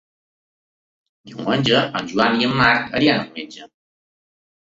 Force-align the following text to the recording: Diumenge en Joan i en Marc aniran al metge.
Diumenge 1.31 1.83
en 1.99 2.09
Joan 2.13 2.39
i 2.41 2.47
en 2.49 2.57
Marc 2.61 2.87
aniran 3.01 3.21
al 3.21 3.29
metge. 3.37 3.69